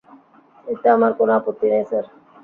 এতে 0.67 0.87
আমার 0.95 1.11
কোন 1.19 1.29
আপত্তি 1.37 1.67
নেই, 1.71 1.83
স্যার। 1.89 2.05